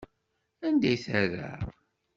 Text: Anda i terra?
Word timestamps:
Anda 0.69 0.89
i 0.95 1.01
terra? 1.03 1.51